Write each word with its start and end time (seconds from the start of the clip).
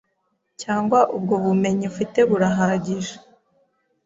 Cyangwa 0.61 0.99
ubwo 1.17 1.35
bumenyi 1.43 1.83
ufite 1.91 2.19
burahagije 2.29 3.15